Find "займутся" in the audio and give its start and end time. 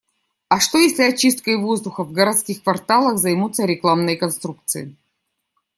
3.19-3.65